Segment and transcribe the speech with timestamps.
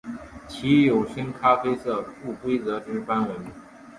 [0.49, 3.37] 体有深咖啡色不规则之斑纹。